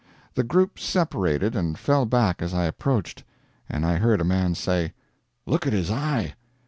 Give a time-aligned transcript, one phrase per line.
[0.33, 3.23] The group separated and fell back as I approached,
[3.69, 4.93] and I heard a man say,
[5.45, 6.33] "Look at his eye!"